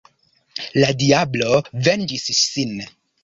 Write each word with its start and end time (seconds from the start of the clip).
La 0.83 0.89
diablo 1.03 1.61
venĝis 1.89 2.27
sin. 2.39 2.73